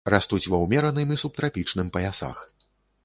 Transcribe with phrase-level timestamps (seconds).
[0.11, 2.37] Растуць ва ўмераным і субтрапічным паясах.